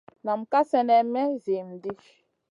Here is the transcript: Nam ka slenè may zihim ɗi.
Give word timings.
Nam 0.25 0.41
ka 0.51 0.59
slenè 0.69 0.97
may 1.13 1.29
zihim 1.43 1.69
ɗi. 1.81 1.91